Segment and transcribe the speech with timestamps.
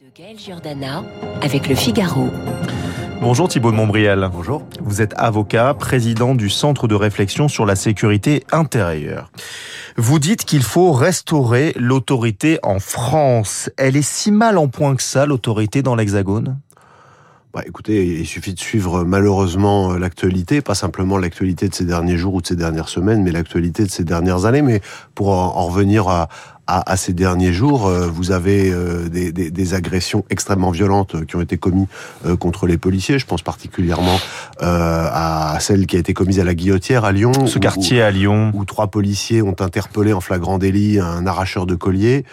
[0.00, 1.02] de Gaël Giordana
[1.42, 2.28] avec le Figaro.
[3.20, 4.30] Bonjour Thibault de Montbrial.
[4.32, 4.62] Bonjour.
[4.80, 9.32] Vous êtes avocat, président du Centre de réflexion sur la sécurité intérieure.
[9.96, 13.70] Vous dites qu'il faut restaurer l'autorité en France.
[13.76, 16.60] Elle est si mal en point que ça, l'autorité dans l'Hexagone?
[17.52, 22.34] Bah, écoutez, il suffit de suivre malheureusement l'actualité, pas simplement l'actualité de ces derniers jours
[22.34, 24.62] ou de ces dernières semaines, mais l'actualité de ces dernières années.
[24.62, 24.80] Mais
[25.16, 26.28] pour en revenir à,
[26.68, 31.24] à, ces derniers jours, euh, vous avez euh, des, des, des, agressions extrêmement violentes euh,
[31.24, 31.86] qui ont été commises
[32.38, 33.18] contre les policiers.
[33.18, 34.18] Je pense particulièrement
[34.60, 37.32] à celle qui a été commise à la Guillotière à Lyon.
[37.46, 38.50] Ce quartier à Lyon.
[38.54, 42.24] Où trois policiers ont interpellé en flagrant délit un arracheur de collier,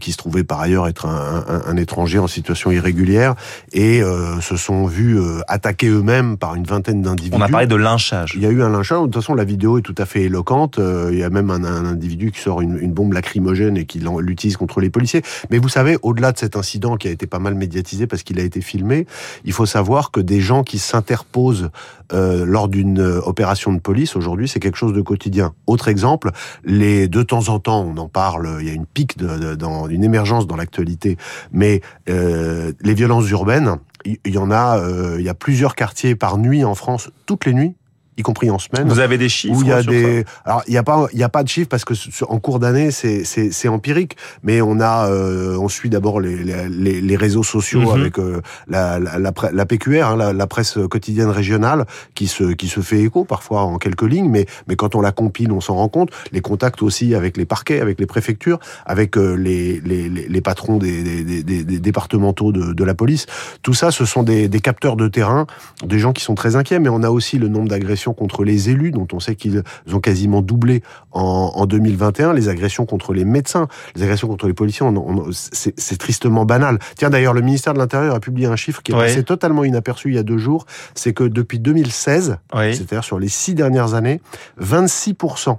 [0.00, 3.34] qui se trouvait par ailleurs être un, un, un étranger en situation irrégulière,
[3.72, 4.02] et
[4.40, 7.36] se sont vus attaquer eux-mêmes par une vingtaine d'individus.
[7.36, 8.34] On a parlé de lynchage.
[8.36, 9.00] Il y a eu un lynchage.
[9.00, 10.78] De toute façon, la vidéo est tout à fait éloquente.
[11.10, 13.41] Il y a même un, un individu qui sort une, une bombe lacrymogène
[13.76, 15.22] et qu'il l'utilise contre les policiers.
[15.50, 18.38] Mais vous savez, au-delà de cet incident qui a été pas mal médiatisé parce qu'il
[18.40, 19.06] a été filmé,
[19.44, 21.70] il faut savoir que des gens qui s'interposent
[22.12, 25.54] euh, lors d'une euh, opération de police aujourd'hui, c'est quelque chose de quotidien.
[25.66, 26.30] Autre exemple,
[26.64, 29.88] les de temps en temps, on en parle, il y a une pique de, dans
[29.88, 31.16] une émergence dans l'actualité,
[31.52, 34.82] mais euh, les violences urbaines, il y en a,
[35.16, 37.74] il y a plusieurs quartiers par nuit en France, toutes les nuits,
[38.16, 38.88] y compris en semaine.
[38.88, 41.18] Vous avez des chiffres où il y a des alors il y a pas il
[41.18, 44.16] y a pas de chiffres parce que en cours d'année c'est c'est c'est empirique.
[44.42, 46.36] Mais on a euh, on suit d'abord les,
[46.68, 48.00] les, les réseaux sociaux mm -hmm.
[48.00, 52.44] avec euh, la, la, la, la PQR hein, la, la, presse quotidienne régionale qui se
[52.60, 54.30] qui se fait écho parfois en quelques lignes.
[54.36, 56.10] Mais mais quand on la compile on s'en rend compte.
[56.36, 58.58] Les contacts aussi avec les parquets avec les préfectures
[58.94, 60.02] avec euh, les, les
[60.34, 63.24] les patrons des, des, des, des départementaux de, de la police.
[63.62, 65.46] Tout ça ce sont des, des capteurs de terrain
[65.92, 66.80] des gens qui sont très inquiets.
[66.84, 70.00] Mais on a aussi le nombre d'agressions contre les élus, dont on sait qu'ils ont
[70.00, 74.86] quasiment doublé en, en, 2021, les agressions contre les médecins, les agressions contre les policiers,
[75.30, 76.78] c'est tristement banal.
[76.96, 80.08] Tiens, d'ailleurs, le ministère de l'Intérieur a publié un chiffre qui est passé totalement inaperçu
[80.08, 82.74] il y a deux jours, c'est que depuis 2016, oui.
[82.74, 84.20] c'est-à-dire sur les six dernières années,
[84.60, 85.58] 26%,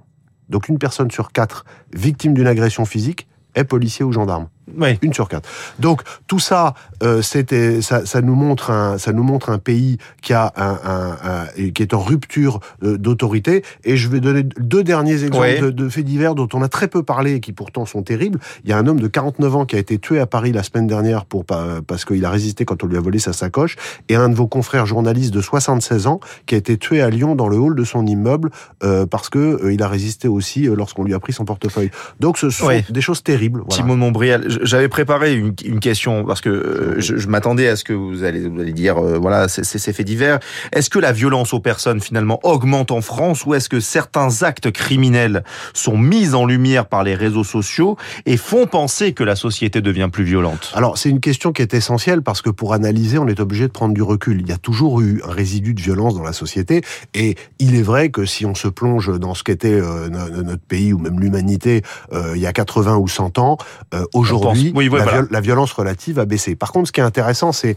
[0.50, 4.48] donc une personne sur quatre victime d'une agression physique, est policier ou gendarme.
[4.78, 4.98] Oui.
[5.02, 5.48] Une sur quatre.
[5.80, 9.98] Donc tout ça, euh, c'était, ça, ça, nous montre un, ça nous montre un pays
[10.22, 13.64] qui a un, un, un qui est en rupture euh, d'autorité.
[13.84, 15.60] Et je vais donner deux derniers exemples oui.
[15.60, 18.40] de, de, faits divers dont on a très peu parlé et qui pourtant sont terribles.
[18.64, 20.64] Il y a un homme de 49 ans qui a été tué à Paris la
[20.64, 23.76] semaine dernière pour parce qu'il a résisté quand on lui a volé sa sacoche,
[24.08, 27.36] et un de vos confrères journalistes de 76 ans qui a été tué à Lyon
[27.36, 28.50] dans le hall de son immeuble
[28.84, 31.92] euh, parce que euh, il a résisté aussi lorsqu'on lui a pris son portefeuille.
[32.20, 32.84] Donc ce sont oui.
[32.90, 33.64] des choses terribles.
[33.68, 33.96] Voilà.
[33.96, 37.94] Montbrial, j'avais préparé une, une, question parce que euh, je, je m'attendais à ce que
[37.94, 40.40] vous allez, vous allez dire, euh, voilà, c'est faits divers.
[40.72, 44.72] Est-ce que la violence aux personnes finalement augmente en France ou est-ce que certains actes
[44.72, 45.44] criminels
[45.74, 50.10] sont mis en lumière par les réseaux sociaux et font penser que la société devient
[50.12, 50.72] plus violente?
[50.76, 53.74] Alors c'est une question qui est essentielle parce que pour analyser, on est obligé de
[53.74, 54.42] prendre du recul.
[54.42, 56.82] Il y a toujours eu un résidu de violence dans la société
[57.14, 60.94] et il est vrai que si on se plonge dans ce qu'était euh, notre pays
[60.94, 61.82] ou même l'humanité
[62.12, 63.58] il y a 80 ou 100 ans,
[63.94, 64.06] euh,
[64.44, 65.12] aujourd'hui oui, oui, la, voilà.
[65.12, 66.56] viol la, violence relative a baissé.
[66.56, 67.76] Par contre, ce qui est intéressant, c'est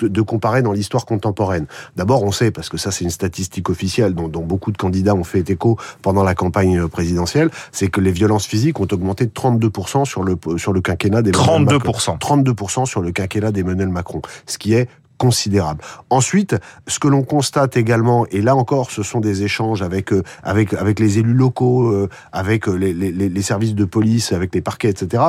[0.00, 1.66] de comparer dans l'histoire contemporaine.
[1.96, 5.14] D'abord, on sait, parce que ça c'est une statistique officielle dont, dont, beaucoup de candidats
[5.14, 9.32] ont fait écho pendant la campagne présidentielle, c'est que les violences physiques ont augmenté de
[9.32, 12.18] 32% sur le, sur le quinquennat d'Emmanuel 32%.
[12.18, 14.22] 32% sur le quinquennat d'Emmanuel Macron.
[14.46, 14.88] Ce qui est
[15.18, 15.82] considérable.
[16.10, 20.22] Ensuite, ce que l'on constate également, et là encore, ce sont des échanges avec euh,
[20.42, 24.60] avec avec les élus locaux, euh, avec les, les, les, services de police, avec les
[24.60, 25.24] parquets, etc.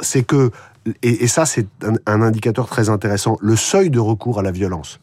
[0.00, 0.50] C'est que
[1.02, 3.36] et, ça, c'est un, un indicateur très intéressant.
[3.40, 4.98] Le seuil de recours à la violence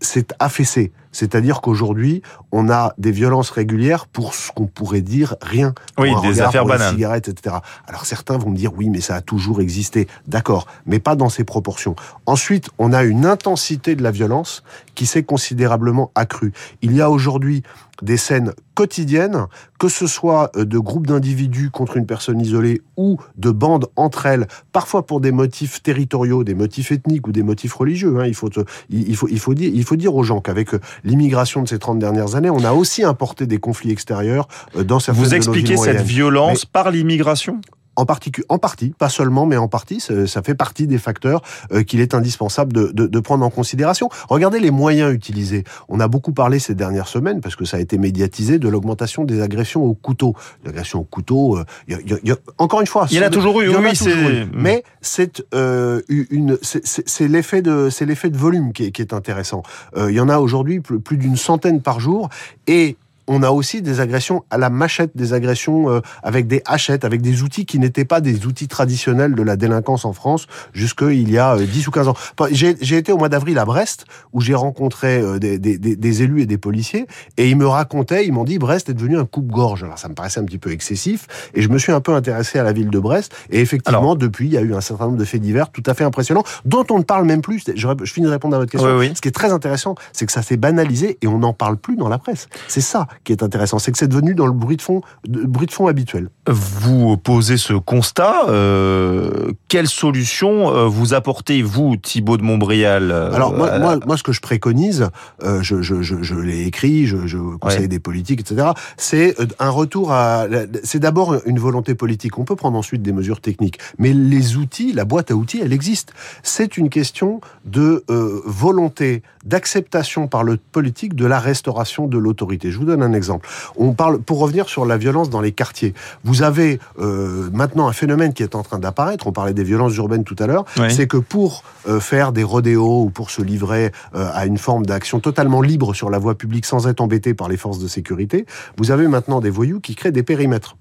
[0.00, 0.92] s'est affaissé.
[1.12, 5.74] C'est-à-dire qu'aujourd'hui, on a des violences régulières pour ce qu'on pourrait dire rien.
[5.98, 6.94] Oui, des regard, affaires banales.
[6.94, 7.56] cigarettes, etc.
[7.86, 10.08] Alors certains vont me dire oui, mais ça a toujours existé.
[10.26, 11.94] D'accord, mais pas dans ces proportions.
[12.26, 14.62] Ensuite, on a une intensité de la violence
[14.94, 16.52] qui s'est considérablement accrue.
[16.82, 17.62] Il y a aujourd'hui
[18.02, 19.46] des scènes quotidiennes,
[19.78, 24.26] que ce soit euh, de groupes d'individus contre une personne isolée ou de bandes entre
[24.26, 28.18] elles, parfois pour des motifs territoriaux, des motifs ethniques ou des motifs religieux.
[28.18, 28.26] Hein.
[28.26, 28.50] Il, faut
[28.90, 31.78] il, faut, il, faut dire, il faut dire aux gens qu'avec euh, l'immigration de ces
[31.78, 35.76] 30 dernières années, on a aussi importé des conflits extérieurs euh, dans certaines Vous expliquez
[35.76, 37.60] cette violence Mais par l'immigration?
[37.96, 38.06] En,
[38.48, 41.42] en partie, pas seulement, mais en partie, ça fait partie des facteurs
[41.72, 44.08] euh, qu'il est indispensable de, de, de, prendre en considération.
[44.28, 45.64] Regardez les moyens utilisés.
[45.88, 49.24] On a beaucoup parlé ces dernières semaines, parce que ça a été médiatisé, de l'augmentation
[49.24, 50.34] des agressions au couteau.
[50.64, 53.06] L'agression au couteau, euh, y a, y a, encore une fois...
[53.10, 54.46] Il y en a toujours eu, oui, c'est...
[54.52, 59.12] Mais c'est euh, une, c'est l'effet de, c'est l'effet de volume qui est, qui est
[59.12, 59.62] intéressant.
[59.96, 62.28] Euh, il y en a aujourd'hui plus, plus d'une centaine par jour,
[62.66, 62.96] et
[63.26, 67.22] on a aussi des agressions à la machette, des agressions euh, avec des hachettes, avec
[67.22, 71.38] des outils qui n'étaient pas des outils traditionnels de la délinquance en France jusqu'il y
[71.38, 72.14] a 10 ou 15 ans.
[72.50, 76.46] J'ai été au mois d'avril à Brest où j'ai rencontré des, des, des, élus et
[76.46, 79.84] des policiers et ils me racontaient, ils m'ont dit Brest est devenu un coupe-gorge.
[79.84, 82.58] Alors ça me paraissait un petit peu excessif et je me suis un peu intéressé
[82.58, 85.18] à la ville de Brest et effectivement depuis il y a eu un certain nombre
[85.18, 87.64] de faits divers tout à fait impressionnants dont on ne parle même plus.
[87.74, 89.00] Je, je finis de répondre à votre question.
[89.14, 91.96] Ce qui est très intéressant, c'est que ça s'est banalisé et on n'en parle plus
[91.96, 92.48] dans la presse.
[92.68, 95.44] C'est ça qui est intéressant, c'est que c'est devenu dans le bruit de fond, de,
[95.44, 96.28] bruit de fond habituel.
[96.46, 98.48] Vous posez ce constat.
[98.48, 104.16] Euh, quelle solution euh, vous apportez vous, Thibault de Montbrial euh, Alors moi, moi, moi,
[104.16, 105.08] ce que je préconise,
[105.42, 108.68] euh, je, je, je, je l'ai écrit, je, je conseille des politiques, etc.
[108.96, 110.46] C'est un retour à,
[110.82, 112.38] c'est d'abord une volonté politique.
[112.38, 115.72] On peut prendre ensuite des mesures techniques, mais les outils, la boîte à outils, elle
[115.72, 116.12] existe.
[116.42, 118.04] C'est une question de
[118.44, 122.70] volonté, d'acceptation par le politique de la restauration de l'autorité.
[122.70, 123.48] Je vous donne un exemple.
[123.76, 125.94] On parle, pour revenir sur la violence dans les quartiers,
[126.24, 129.26] vous avez euh, maintenant un phénomène qui est en train d'apparaître.
[129.26, 130.64] On parlait des violences urbaines tout à l'heure.
[130.88, 134.86] C'est que pour euh, faire des rodéos ou pour se livrer euh, à une forme
[134.86, 138.46] d'action totalement libre sur la voie publique sans être embêté par les forces de sécurité,
[138.78, 140.76] vous avez maintenant des voyous qui créent des périmètres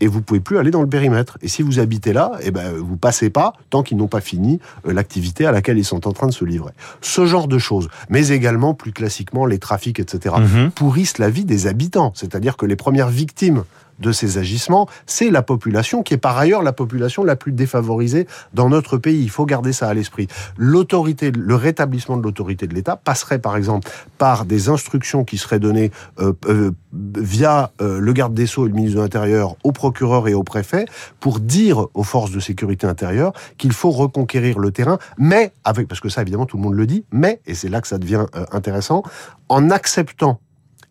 [0.00, 1.38] et vous pouvez plus aller dans le périmètre.
[1.42, 4.60] Et si vous habitez là, eh ben vous passez pas tant qu'ils n'ont pas fini
[4.86, 6.72] euh, l'activité à laquelle ils sont en train de se livrer.
[7.00, 10.70] Ce genre de choses, mais également plus classiquement les trafics, etc., mhm.
[10.70, 12.12] pourrissent la vie des habitants.
[12.14, 13.64] C'est-à-dire que les premières victimes
[13.98, 18.26] de ces agissements, c'est la population qui est par ailleurs la population la plus défavorisée
[18.54, 19.22] dans notre pays.
[19.22, 20.28] Il faut garder ça à l'esprit.
[20.56, 23.88] L'autorité, le rétablissement de l'autorité de l'État passerait par exemple
[24.18, 28.68] par des instructions qui seraient données euh, euh, via euh, le garde des Sceaux et
[28.68, 30.86] le ministre de l'Intérieur au procureur et au préfet
[31.20, 36.00] pour dire aux forces de sécurité intérieure qu'il faut reconquérir le terrain, mais avec, parce
[36.00, 38.26] que ça évidemment tout le monde le dit, mais, et c'est là que ça devient
[38.52, 39.02] intéressant,
[39.48, 40.40] en acceptant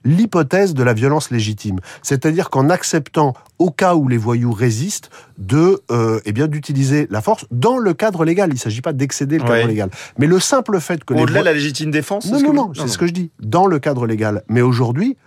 [0.05, 1.79] l'hypothèse de la violence légitime.
[2.01, 7.21] C'est-à-dire qu'en acceptant, au cas où les voyous résistent, de, euh, eh bien, d'utiliser la
[7.21, 8.49] force dans le cadre légal.
[8.51, 9.89] Il ne s'agit pas d'excéder le cadre légal.
[10.17, 11.13] Mais le simple fait que...
[11.13, 13.31] Au-delà de la légitime défense Non, non, non, c'est ce que je dis.
[13.39, 14.43] Dans le cadre légal.
[14.47, 15.17] Mais aujourd'hui,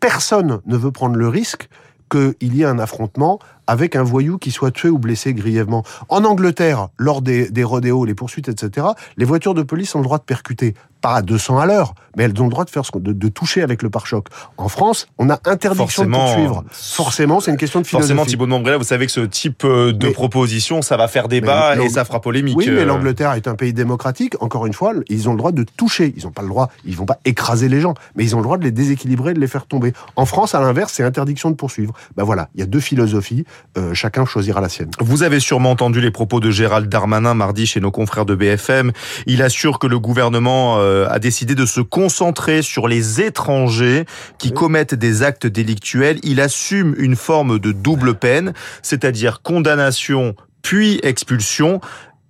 [0.00, 1.68] personne ne veut prendre le risque
[2.10, 5.84] qu'il y ait un affrontement avec un voyou qui soit tué ou blessé grièvement.
[6.08, 10.04] En Angleterre, lors des, des rodéos, les poursuites, etc., les voitures de police ont le
[10.04, 10.74] droit de percuter
[11.04, 13.60] pas à 200 à l'heure, mais elles ont le droit de faire de, de toucher
[13.60, 14.28] avec le pare-choc.
[14.56, 16.64] En France, on a interdiction de poursuivre.
[16.70, 18.14] Forcément, c'est une question de philosophie.
[18.14, 21.28] Forcément, Thibault de Montbrial, vous savez que ce type euh, de proposition, ça va faire
[21.28, 22.56] débat et ça fera polémique.
[22.56, 22.84] Oui, mais euh.
[22.86, 24.34] l'Angleterre est un pays démocratique.
[24.40, 26.14] Encore une fois, ils ont le droit de toucher.
[26.16, 28.44] Ils n'ont pas le droit, ils vont pas écraser les gens, mais ils ont le
[28.44, 29.92] droit de les déséquilibrer, de les faire tomber.
[30.16, 31.92] En France, à l'inverse, c'est interdiction de poursuivre.
[32.16, 33.44] Ben voilà, il y a deux philosophies.
[33.76, 34.90] Euh, chacun choisira la sienne.
[35.00, 38.92] Vous avez sûrement entendu les propos de Gérald Darmanin mardi chez nos confrères de BFM.
[39.26, 44.04] Il assure que le gouvernement a décidé décidé de se concentrer sur les étrangers
[44.38, 46.20] qui commettent des actes délictuels.
[46.22, 48.52] Il assume une forme de double peine,
[48.82, 51.80] c'est-à-dire condamnation puis expulsion.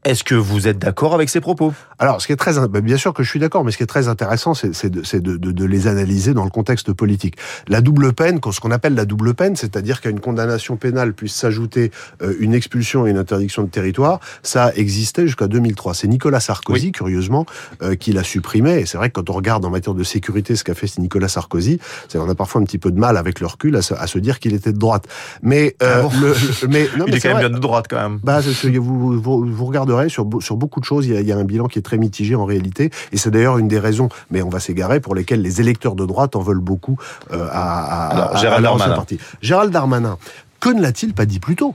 [0.04, 1.72] Est-ce que vous êtes d'accord avec ces propos?
[1.98, 3.84] Alors, ce qui est très, bah, bien sûr que je suis d'accord, mais ce qui
[3.84, 7.36] est très intéressant, c'est de, de, de, de, les analyser dans le contexte politique.
[7.68, 11.34] La double peine, ce qu'on appelle la double peine, c'est-à-dire qu'à une condamnation pénale puisse
[11.34, 11.90] s'ajouter
[12.20, 15.94] euh, une expulsion et une interdiction de territoire, ça existait jusqu'à 2003.
[15.94, 17.46] C'est Nicolas Sarkozy, curieusement,
[17.82, 18.80] euh, qui l'a supprimé.
[18.80, 21.28] Et c'est vrai que quand on regarde en matière de sécurité ce qu'a fait Nicolas
[21.28, 21.80] Sarkozy,
[22.14, 24.18] on a parfois un petit peu de mal avec le recul à se, à se
[24.18, 25.06] dire qu'il était de droite.
[25.42, 28.20] Mais, euh, ah le, mais non, il est, quand même bien de droite quand même.
[28.22, 31.06] Bah, vous, vous, vous regardez sur, sur beaucoup de choses.
[31.06, 32.90] Il y, a, un bilan qui est très mitigé en réalité.
[33.12, 36.06] Et c'est d'ailleurs une des raisons, mais on va s'égarer, pour lesquelles les électeurs de
[36.06, 36.98] droite en veulent beaucoup
[37.32, 39.04] euh, à, à, Gérald Darmanin.
[39.40, 40.18] Gérald Darmanin,
[40.60, 41.74] que ne l'a-t-il pas dit plus tôt?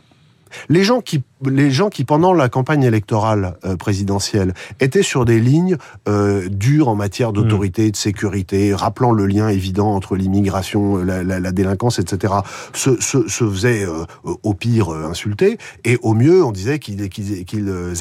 [0.70, 5.40] Les gens qui les gens qui pendant la campagne électorale euh, présidentielle étaient sur des
[5.40, 5.78] lignes
[6.08, 11.24] euh, dures en matière d'autorité, et de sécurité, rappelant le lien évident entre l'immigration, la,
[11.24, 12.34] la, la, délinquance, etc.,
[12.74, 14.04] se, se, se faisaient euh,
[14.44, 17.02] au pire insulter et au mieux on disait qu'ils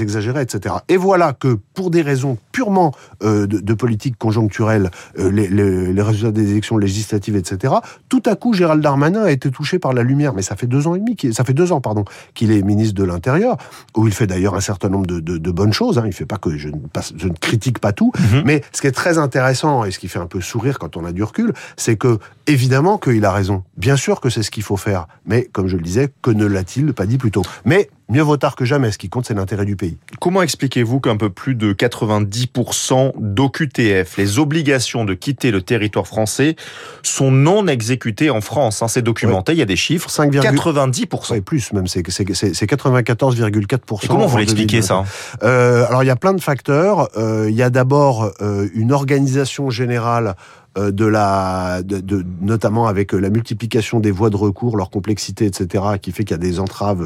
[0.01, 0.77] exagéraient, etc.
[0.89, 6.33] Et voilà que pour des raisons purement de, de, politique conjoncturelle, les, les, les, résultats
[6.33, 7.75] des élections législatives, etc.,
[8.09, 10.35] tout à coup Gérald Darmanin a été touché par la lumière.
[10.35, 12.05] Mais ça fait deux ans et demi, ça fait deux ans pardon
[12.39, 13.57] qu'il est ministre de l'Intérieur,
[13.97, 15.99] où il fait d'ailleurs un certain nombre de, de, de bonnes choses.
[15.99, 16.05] Hein.
[16.07, 16.77] Il fait pas que je ne,
[17.17, 18.43] je ne critique pas tout, mhm.
[18.45, 21.05] mais ce qui est très intéressant et ce qui fait un peu sourire quand on
[21.05, 23.65] a du recul, c'est que évidemment qu'il a raison.
[23.77, 26.47] Bien sûr que c'est ce qu'il faut faire, mais comme je le disais, que ne
[26.47, 28.91] l'a-t-il pas dit plus tôt Mais mieux vaut tard que jamais.
[28.91, 29.97] Ce qui compte, c'est l'intérêt du pays.
[30.21, 36.57] Comment expliquez-vous qu'un peu plus de 90% d'OQTF, les obligations de quitter le territoire français,
[37.03, 38.83] sont non exécutées en France?
[38.83, 40.11] Hein, C'est documenté, il y a des chiffres.
[40.11, 41.33] 5, 90%.
[41.33, 44.07] Oui, plus même, c'est 94,4%.
[44.07, 45.05] comment vous l'expliquez ça?
[45.43, 47.09] Euh, Alors, il y a plein de facteurs.
[47.17, 50.35] Euh, il y a d'abord euh, une organisation générale
[50.79, 55.85] de la, de, de, notamment avec la multiplication des voies de recours, leur complexité, etc.,
[56.01, 57.05] qui fait qu'il y a des entraves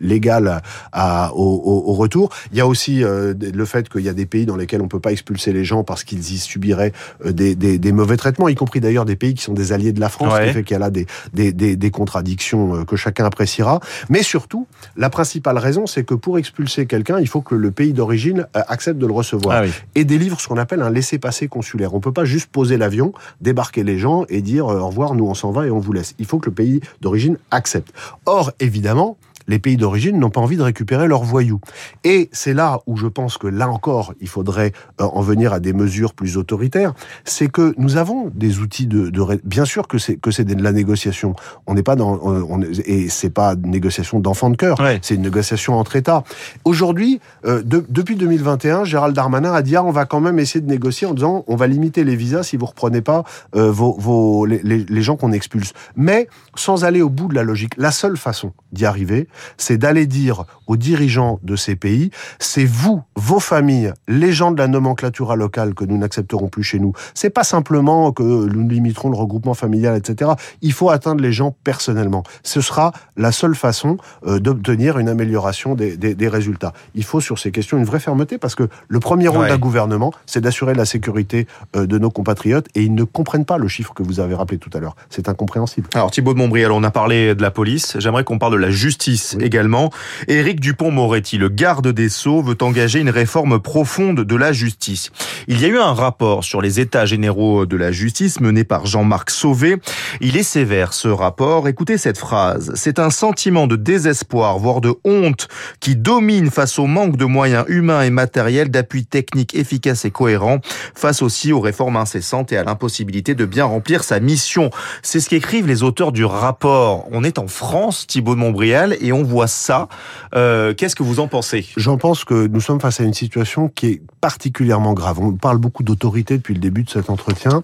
[0.00, 0.62] légales
[0.92, 2.30] à, au, au, retour.
[2.52, 5.00] Il y a aussi le fait qu'il y a des pays dans lesquels on peut
[5.00, 6.92] pas expulser les gens parce qu'ils y subiraient
[7.24, 10.00] des, des, des, mauvais traitements, y compris d'ailleurs des pays qui sont des alliés de
[10.00, 13.24] la France, qui fait qu'il y a là des, des, des, des contradictions que chacun
[13.24, 13.80] appréciera.
[14.08, 17.92] Mais surtout, la principale raison, c'est que pour expulser quelqu'un, il faut que le pays
[17.92, 19.62] d'origine accepte de le recevoir.
[19.64, 21.94] Ah et délivre ce qu'on appelle un laissez-passer consulaire.
[21.94, 25.26] On peut pas juste poser l'avion, débarquer les gens et dire euh, au revoir, nous
[25.26, 26.14] on s'en va et on vous laisse.
[26.18, 27.92] Il faut que le pays d'origine accepte.
[28.26, 29.16] Or, évidemment,
[29.48, 31.60] les pays d'origine n'ont pas envie de récupérer leurs voyous.
[32.04, 35.60] Et c'est là où je pense que là encore, il faudrait euh, en venir à
[35.60, 36.94] des mesures plus autoritaires.
[37.24, 40.62] C'est que nous avons des outils de, de bien sûr que c'est que c'est de
[40.62, 41.34] la négociation.
[41.66, 44.76] On n'est pas dans on, et c'est pas une négociation d'enfant de cœur.
[45.02, 46.24] C'est une négociation entre États.
[46.64, 50.70] Aujourd'hui, euh, depuis 2021, Gérald Darmanin a dit ah, on va quand même essayer de
[50.70, 54.46] négocier en disant on va limiter les visas si vous reprenez pas euh, vos, vos
[54.46, 55.72] les, les gens qu'on expulse.
[55.96, 57.74] Mais sans aller au bout de la logique.
[57.76, 63.02] La seule façon d'y arriver, c'est d'aller dire aux dirigeants de ces pays, c'est vous,
[63.16, 66.92] vos familles, les gens de la nomenclature locale que nous n'accepterons plus chez nous.
[67.14, 70.32] C'est pas simplement que nous limiterons le regroupement familial, etc.
[70.60, 72.22] Il faut atteindre les gens personnellement.
[72.42, 76.72] Ce sera la seule façon euh, d'obtenir une amélioration des, des, des, résultats.
[76.94, 80.12] Il faut sur ces questions une vraie fermeté parce que le premier rôle d'un gouvernement,
[80.26, 81.46] c'est d'assurer la sécurité
[81.76, 84.58] euh, de nos compatriotes et ils ne comprennent pas le chiffre que vous avez rappelé
[84.58, 84.96] tout à l'heure.
[85.10, 85.88] C'est incompréhensible.
[85.94, 87.96] Alors Thibault de Montbrial, on a parlé de la police.
[87.98, 89.90] J'aimerais qu'on parle de la justice également.
[90.28, 95.10] Éric Dupont-Moretti, le garde des Sceaux, veut engager une réforme profonde de la justice.
[95.48, 98.86] Il y a eu un rapport sur les états généraux de la justice mené par
[98.86, 99.76] Jean-Marc Sauvé.
[100.20, 101.68] Il est sévère, ce rapport.
[101.68, 102.72] Écoutez cette phrase.
[102.74, 105.48] C'est un sentiment de désespoir, voire de honte,
[105.80, 110.58] qui domine face au manque de moyens humains et matériels, d'appui technique efficace et cohérent,
[110.94, 114.70] face aussi aux réformes incessantes et à l'impossibilité de bien remplir sa mission.
[115.02, 117.06] C'est ce qu'écrivent les auteurs du rapport.
[117.12, 119.88] On est en France, Thibault de Montbrial, et on voit ça.
[120.34, 121.66] Euh, Qu'est-ce que vous en pensez?
[121.76, 125.20] J'en pense que nous sommes face à une situation qui est particulièrement grave.
[125.20, 127.62] On parle beaucoup d'autorité depuis le début de cet entretien.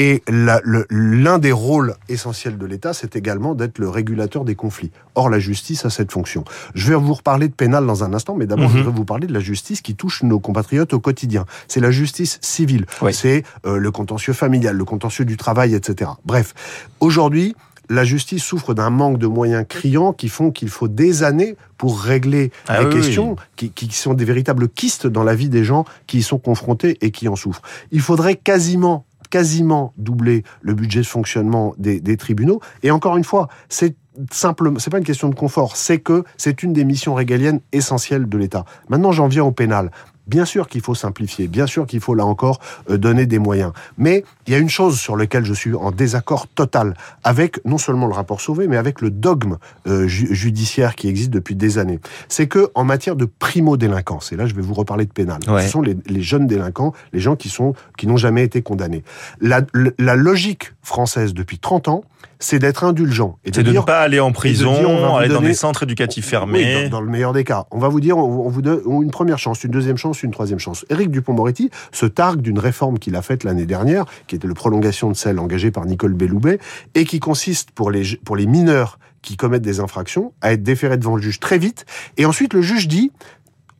[0.00, 4.92] Et l'un des rôles essentiels de l'État, c'est également d'être le régulateur des conflits.
[5.16, 6.44] Or, la justice a cette fonction.
[6.76, 8.82] Je vais vous reparler de pénal dans un instant, mais d'abord, je mhm.
[8.84, 11.46] voudrais vous parler de la justice qui touche nos compatriotes au quotidien.
[11.66, 12.86] C'est la justice civile.
[13.10, 16.12] C'est euh, le contentieux familial, le contentieux du travail, etc.
[16.24, 16.54] Bref,
[17.00, 17.56] aujourd'hui,
[17.88, 22.00] la justice souffre d'un manque de moyens criants qui font qu'il faut des années pour
[22.00, 25.84] régler ah les questions Qui, qui, sont des véritables kystes dans la vie des gens
[26.06, 27.62] qui y sont confrontés et qui en souffrent.
[27.90, 32.60] Il faudrait quasiment quasiment doubler le budget de fonctionnement des, des tribunaux.
[32.82, 33.94] Et encore une fois, c'est
[34.30, 38.28] simplement, c'est pas une question de confort, c'est que c'est une des missions régaliennes essentielles
[38.28, 38.64] de l'État.
[38.88, 39.90] Maintenant, j'en viens au pénal.
[40.28, 43.72] Bien sûr qu'il faut simplifier, bien sûr qu'il faut là encore euh, donner des moyens.
[43.96, 46.94] Mais il y a une chose sur laquelle je suis en désaccord total
[47.24, 49.56] avec non seulement le rapport Sauvé, mais avec le dogme
[49.86, 51.98] euh, judiciaire qui existe depuis des années.
[52.28, 55.68] C'est que en matière de primo-délinquance, et là je vais vous reparler de pénal, ce
[55.68, 59.02] sont les, les, jeunes délinquants, les gens qui sont qui n'ont jamais été condamnés.
[59.40, 59.62] La,
[59.98, 62.04] la logique française depuis 30 ans,
[62.38, 63.38] c'est d'être indulgent.
[63.44, 66.88] Et de, ne pas aller en prison, aller dans des centres éducatifs fermés.
[66.88, 67.66] dans, le meilleur des cas.
[67.70, 70.58] On va vous dire, on, vous donne une première chance, une deuxième chance, une troisième
[70.58, 70.84] chance.
[70.90, 75.10] Éric Dupont-Moretti se targue d'une réforme qu'il a faite l'année dernière, qui était le prolongation
[75.10, 76.58] de celle engagée par Nicole Belloubet,
[76.94, 80.96] et qui consiste pour les, pour les mineurs qui commettent des infractions à être déférés
[80.96, 81.86] devant le juge très vite.
[82.16, 83.12] Et ensuite, le juge dit,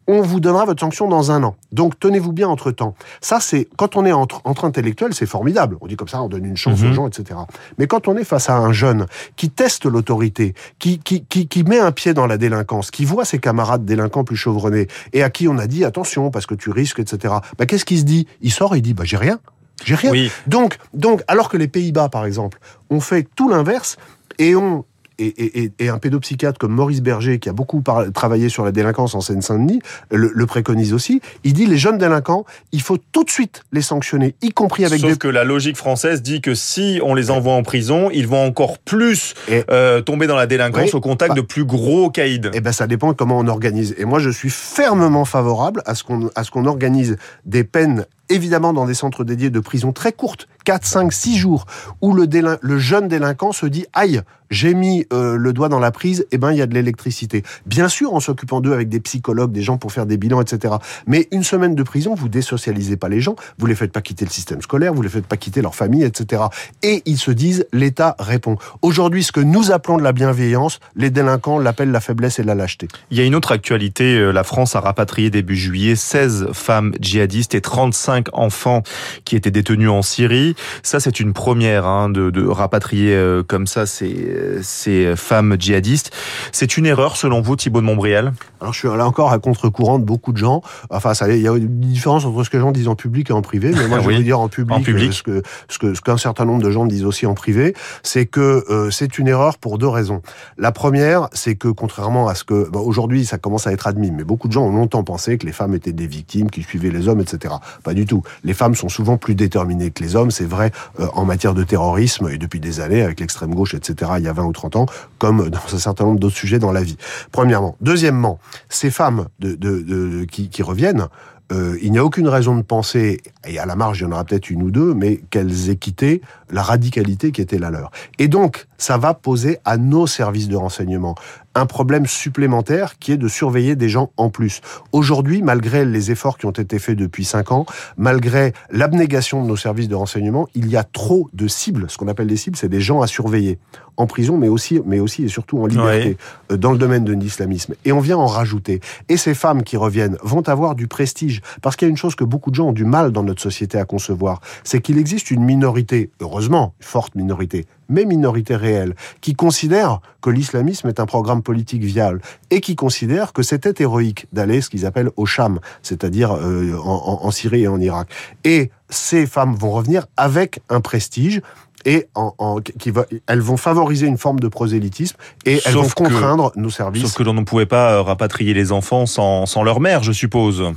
[0.09, 1.55] on vous donnera votre sanction dans un an.
[1.71, 2.95] Donc tenez-vous bien entre temps.
[3.21, 5.77] Ça, c'est quand on est entre, entre intellectuels, c'est formidable.
[5.83, 6.95] On dit comme ça, on donne une chance aux mhm.
[6.95, 7.39] gens, etc.
[7.77, 11.63] Mais quand on est face à un jeune qui teste l'autorité, qui, qui, qui, qui
[11.63, 15.29] met un pied dans la délinquance, qui voit ses camarades délinquants plus chevronnés et à
[15.29, 17.35] qui on a dit attention parce que tu risques, etc.
[17.59, 18.27] Bah, qu'est-ce qu'il se dit?
[18.41, 19.39] Il sort et il dit bah j'ai rien.
[19.85, 20.29] J'ai rien.
[20.47, 22.59] Donc, donc, alors que les Pays-Bas, par exemple,
[22.91, 23.97] ont fait tout l'inverse
[24.39, 24.85] et ont
[25.19, 27.83] et, un pédopsychiatre comme Maurice Berger, qui a beaucoup
[28.15, 31.21] travaillé sur la délinquance en Seine-Saint-Denis, le, préconise aussi.
[31.45, 35.01] Il dit les jeunes délinquants, il faut tout de suite les sanctionner, y compris avec
[35.01, 38.45] Sauf que la logique française dit que si on les envoie en prison, ils vont
[38.45, 39.35] encore plus
[39.71, 42.41] euh, tomber dans la délinquance au contact bah de plus gros caïds.
[42.53, 43.95] Eh ben ça dépend comment on organise.
[43.99, 48.07] Et moi je suis fermement favorable à ce qu'on à ce qu'on organise des peines
[48.29, 51.67] évidemment dans des centres dédiés de prison très courtes, 4, 5, 6 jours,
[52.03, 56.21] où le, jeune délinquant se dit aïe, j'ai mis euh, le doigt dans la prise,
[56.21, 57.43] et eh ben il y a de l'électricité.
[57.67, 60.75] Bien sûr, en s'occupant d'eux avec des psychologues, des gens pour faire des bilans, etc.
[61.07, 64.25] Mais une semaine de prison, vous désocialisez pas les gens, vous les faites pas quitter
[64.25, 66.45] le système scolaire, vous les faites pas quitter leur famille, etc.
[66.83, 68.57] Et ils se disent l'État répond.
[68.83, 72.55] Aujourd'hui, ce que nous appelons de la bienveillance, les délinquants l'appellent la faiblesse et la
[72.55, 72.89] lâcheté.
[73.11, 74.17] Il y a une autre actualité.
[74.17, 78.83] Euh, la France a rapatrié début juillet 16 femmes djihadistes et 35 cinq enfants
[79.25, 80.55] qui étaient détenus en Syrie.
[80.83, 86.11] Ça, c'est une première hein, de, de, rapatrier euh, comme ça ces, ces femmes djihadistes.
[86.53, 88.33] C'est une erreur selon vous, Thibault de Montbrial?
[88.61, 90.63] Alors je suis là encore à contre-courant de beaucoup de gens.
[90.91, 93.31] Enfin, ça, il y a une différence entre ce que les gens disent en public
[93.31, 93.71] et en privé.
[93.73, 95.13] Mais moi, je veux dire en public, en public.
[95.13, 98.27] ce que ce que ce qu'un certain nombre de gens disent aussi en privé, c'est
[98.27, 100.23] que euh, c'est une erreur pour deux raisons.
[100.57, 104.11] La première, c'est que contrairement à ce que bon, aujourd'hui ça commence à être admis,
[104.11, 106.91] mais beaucoup de gens ont longtemps pensé que les femmes étaient des victimes qui suivaient
[106.91, 107.55] les hommes, etc.
[107.85, 108.07] Pas du
[108.45, 110.31] Les femmes sont souvent plus déterminées que les hommes.
[110.31, 114.13] C'est vrai euh, en matière de terrorisme et depuis des années avec l'extrême gauche, etc.
[114.19, 114.87] Il y a 20 ou 30 ans,
[115.19, 116.97] comme dans un certain nombre d'autres sujets dans la vie.
[117.33, 118.39] Premièrement, deuxièmement,
[118.69, 121.09] ces femmes de, de, de qui, qui reviennent
[121.51, 124.13] euh, il n'y a aucune raison de penser, et à la marge il y en
[124.13, 127.91] aura peut-être une ou deux, mais qu'elles aient quitté la radicalité qui était la leur.
[128.19, 131.15] Et donc, ça va poser à nos services de renseignement
[131.59, 134.61] un problème supplémentaire qui est de surveiller des gens en plus.
[134.93, 137.67] Aujourd'hui, malgré les efforts qui ont été faits depuis cinq ans,
[137.97, 141.87] malgré l'abnégation de nos services de renseignement, il y a trop de cibles.
[141.89, 143.59] Ce qu'on appelle des cibles, c'est des gens à surveiller
[143.97, 146.17] en prison, mais aussi, mais aussi et surtout en liberté,
[146.51, 146.57] ouais.
[146.57, 147.75] dans le domaine de l'islamisme.
[147.85, 148.81] Et on vient en rajouter.
[149.09, 151.43] Et ces femmes qui reviennent vont avoir du prestige.
[151.63, 153.43] Parce qu'il y a une chose que beaucoup de gens ont du mal dans notre
[153.43, 159.35] société à concevoir, c'est qu'il existe une minorité, heureusement, forte minorité, mais minorité réelle, qui
[159.35, 164.61] considère que l'islamisme est un programme politique viable et qui considère que c'était héroïque d'aller
[164.61, 168.09] ce qu'ils appellent au Cham, c'est-à-dire euh, en, en, Syrie et en Irak.
[168.45, 171.41] Et ces femmes vont revenir avec un prestige
[171.85, 175.95] et en, en, qui va, elles vont favoriser une forme de prosélytisme et elles sauf
[175.97, 177.03] vont contraindre que, nos services.
[177.03, 180.73] Sauf que l'on ne pouvait pas rapatrier les enfants sans, sans leur mère, je suppose.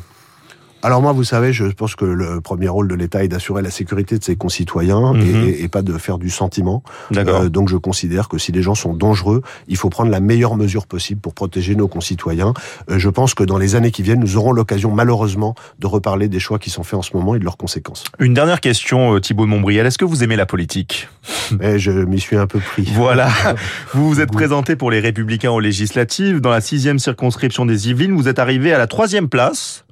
[0.83, 3.69] Alors moi, vous savez, je pense que le premier rôle de l'État est d'assurer la
[3.69, 5.21] sécurité de ses concitoyens mmh.
[5.21, 6.83] et, et, pas de faire du sentiment.
[7.15, 10.55] Euh, donc je considère que si les gens sont dangereux, il faut prendre la meilleure
[10.55, 12.53] mesure possible pour protéger nos concitoyens.
[12.89, 16.27] Euh, je pense que dans les années qui viennent, nous aurons l'occasion malheureusement de reparler
[16.27, 18.03] des choix qui sont faits en ce moment et de leurs conséquences.
[18.19, 19.85] Une dernière question, euh, Thibault de Montbrial.
[19.85, 21.09] Est-ce que vous aimez la politique?
[21.61, 22.91] Eh, Je m'y suis un peu pris.
[23.01, 23.29] Voilà.
[23.93, 26.39] vous vous êtes présenté pour les Républicains aux législatives.
[26.39, 29.85] Dans la sixième circonscription des Yvelines, vous êtes arrivé à la troisième place,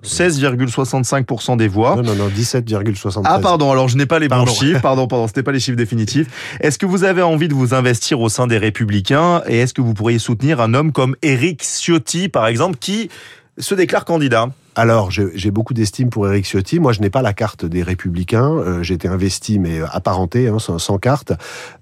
[0.83, 1.95] 16,65% des voix.
[1.95, 3.21] Non, non, non, 17,73.
[3.25, 4.45] Ah, pardon, alors je n'ai pas les pardon.
[4.45, 4.82] bons chiffres.
[4.89, 6.27] Pardon, pardon, c'était pas les chiffres définitifs.
[6.62, 9.82] Est-ce que vous avez envie de vous investir au sein des Républicains et est-ce que
[9.82, 13.10] vous pourriez soutenir un homme comme Éric Ciotti, par exemple, qui
[13.58, 14.49] se déclare candidat?
[14.75, 16.79] Alors, j'ai beaucoup d'estime pour Éric Ciotti.
[16.79, 18.51] Moi, je n'ai pas la carte des Républicains.
[18.51, 21.34] Euh, J'étais investi, mais apparenté, hein, sans, sans, carte.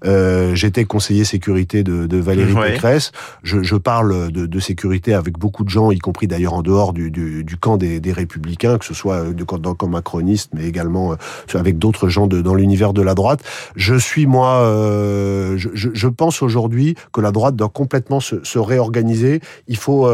[0.04, 2.54] Euh, J'étais conseiller sécurité de, de Valérie.
[2.54, 3.12] Pécresse.
[3.42, 6.92] Je, je parle de, de, sécurité avec beaucoup de gens, y compris d'ailleurs en dehors
[6.92, 10.50] du, du, du camp des, des, Républicains, que ce soit de, dans le camp macroniste,
[10.54, 11.16] mais également euh,
[11.58, 13.42] avec d'autres gens de, dans l'univers de la droite.
[13.76, 18.58] Je suis, moi, euh, je, je, pense aujourd'hui que la droite doit complètement se, se
[18.58, 19.40] réorganiser.
[19.68, 20.08] Il faut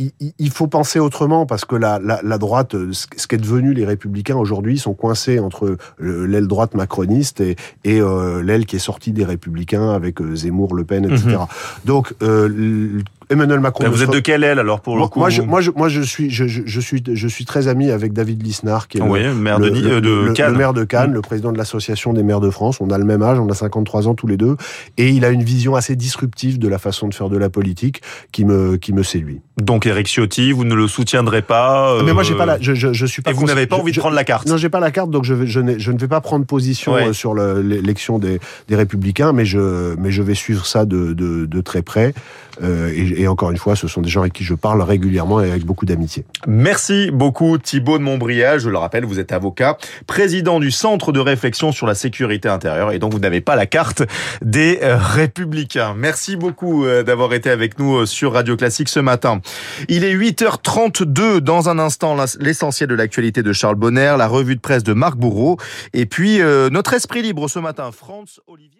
[0.00, 0.04] euh,
[0.38, 4.36] il, faut penser autrement parce que la, la, la droite, ce qu'est devenu les républicains
[4.36, 9.24] aujourd'hui, sont coincés entre l'aile droite macroniste et, et euh, l'aile qui est sortie des
[9.24, 11.36] républicains avec euh, Zemmour, Le Pen, etc.
[11.36, 11.46] Mmh.
[11.84, 13.84] Donc euh, Emmanuel Macron.
[13.84, 15.70] Mais vous êtes de quelle aile alors pour moi, le coup moi, je, moi, je,
[15.70, 19.02] moi, je suis, je, je, suis, je suis très ami avec David Lisnard, qui est
[19.02, 21.14] oui, le, maire le, de, le, de Cannes, le maire de Cannes, mmh.
[21.14, 22.80] le président de l'association des maires de France.
[22.80, 24.56] On a le même âge, on a 53 ans tous les deux,
[24.96, 28.02] et il a une vision assez disruptive de la façon de faire de la politique
[28.32, 29.40] qui me, qui me séduit.
[29.58, 32.02] Donc Éric Ciotti, vous ne le soutiendrez pas euh...
[32.04, 33.30] Mais moi, j'ai pas la, je, je, je suis pas.
[33.30, 35.24] Et vous n'avez pas envie de prendre la carte Non, j'ai pas la carte, donc
[35.24, 37.12] je, vais, je, je, ne vais pas prendre position ouais.
[37.12, 41.60] sur l'élection des, des Républicains, mais je, mais je vais suivre ça de, de, de
[41.60, 42.14] très près.
[42.62, 45.40] Euh, et, et encore une fois, ce sont des gens avec qui je parle régulièrement
[45.40, 46.24] et avec beaucoup d'amitié.
[46.46, 48.60] Merci beaucoup Thibault de Montbrial.
[48.60, 49.76] Je le rappelle, vous êtes avocat,
[50.06, 53.66] président du Centre de réflexion sur la sécurité intérieure et donc vous n'avez pas la
[53.66, 54.02] carte
[54.42, 55.94] des euh, Républicains.
[55.96, 59.40] Merci beaucoup euh, d'avoir été avec nous sur Radio Classique ce matin.
[59.88, 64.60] Il est 8h32 dans un instant l'essentiel de l'actualité de Charles Bonner, la revue de
[64.60, 65.58] presse de Marc Bourreau
[65.92, 68.77] et puis euh, notre esprit libre ce matin, France Olivier